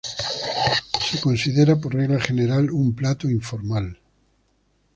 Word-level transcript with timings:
Se 0.99 1.21
considera 1.21 1.75
por 1.75 1.93
regla 1.93 2.19
general 2.19 2.71
un 2.71 2.95
plato 2.95 3.29
informal. 3.29 3.99